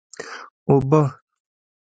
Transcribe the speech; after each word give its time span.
اوبه! 0.69 1.01